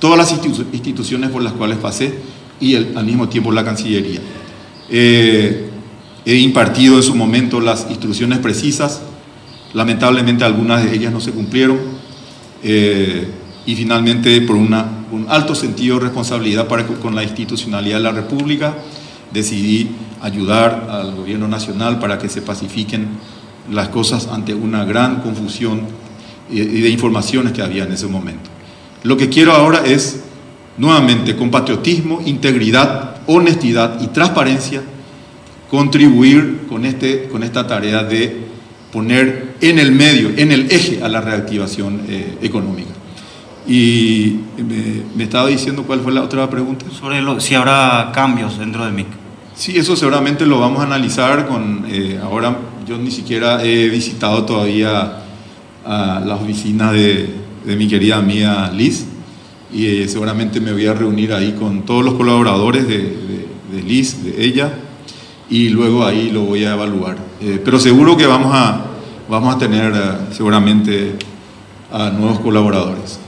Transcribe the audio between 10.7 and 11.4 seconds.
de ellas no se